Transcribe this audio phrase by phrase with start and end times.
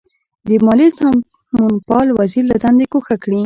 [0.47, 3.39] د مالیې سمونپال وزیر له دندې ګوښه کړي.